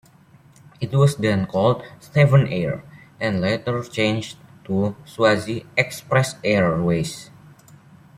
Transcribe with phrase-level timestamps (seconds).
[0.79, 2.83] It was then called Steffen Air,
[3.19, 7.29] and later changed to Swazi Express Airways.